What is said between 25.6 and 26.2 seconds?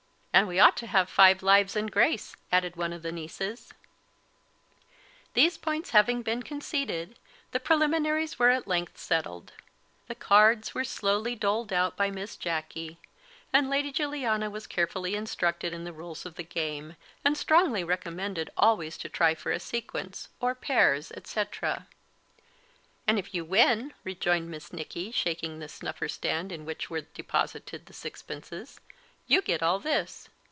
snuffer